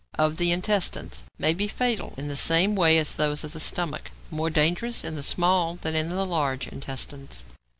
[0.15, 0.25] 15.
[0.25, 4.09] =Of the Intestines.= May be fatal in the same way as those of the stomach.
[4.31, 7.45] More dangerous in the small than in the large intestines.